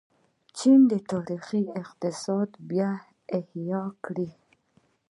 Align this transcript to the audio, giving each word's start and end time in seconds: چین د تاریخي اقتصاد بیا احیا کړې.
چین 0.57 0.79
د 0.91 0.93
تاریخي 1.11 1.61
اقتصاد 1.81 2.49
بیا 2.69 2.91
احیا 3.37 3.83
کړې. 4.05 4.29